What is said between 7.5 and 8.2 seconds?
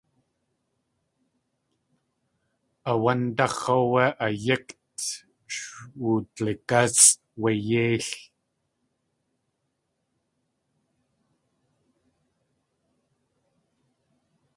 yéil.